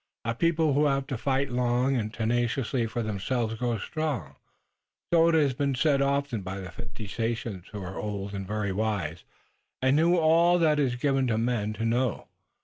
[0.25, 4.35] A people who have had to fight long and tenaciously for themselves grows strong.
[5.13, 8.71] So it has been said often by the fifty sachems who are old and very
[8.71, 9.23] wise,
[9.79, 12.27] and who know all that it is given to men to know.